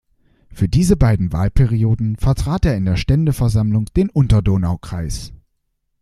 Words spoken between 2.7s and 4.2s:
in der Ständeversammlung den